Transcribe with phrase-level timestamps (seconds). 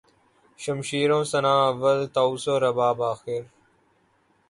[0.57, 3.41] شمشیر و سناں اول طاؤس و رباب آخر